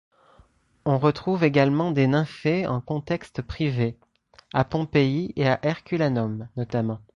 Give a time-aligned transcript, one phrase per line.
[0.83, 3.99] On retrouve également des nymphées en contexte privé,
[4.51, 7.01] à Pompéi et à Herculanum notamment.